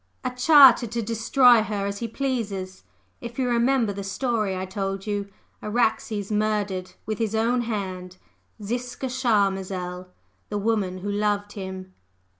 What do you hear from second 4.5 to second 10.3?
I told you, Araxes murdered with his own hand Ziska Charmazel